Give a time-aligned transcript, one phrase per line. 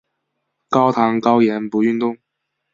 [0.67, 2.17] 高糖高盐不运动